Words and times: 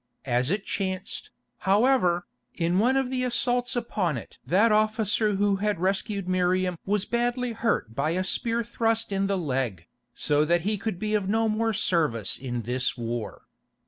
As 0.25 0.49
it 0.49 0.65
chanced, 0.65 1.29
however, 1.59 2.25
in 2.55 2.79
one 2.79 2.97
of 2.97 3.11
the 3.11 3.23
assaults 3.23 3.75
upon 3.75 4.17
it 4.17 4.39
that 4.43 4.71
officer 4.71 5.35
who 5.35 5.57
had 5.57 5.79
rescued 5.79 6.27
Miriam 6.27 6.75
was 6.87 7.05
badly 7.05 7.53
hurt 7.53 7.93
by 7.93 8.09
a 8.17 8.23
spear 8.23 8.63
thrust 8.63 9.11
in 9.11 9.27
the 9.27 9.37
leg, 9.37 9.85
so 10.15 10.43
that 10.43 10.61
he 10.61 10.75
could 10.79 10.97
be 10.97 11.13
of 11.13 11.29
no 11.29 11.47
more 11.47 11.71
service 11.71 12.39
in 12.39 12.63
this 12.63 12.97
war. 12.97 13.43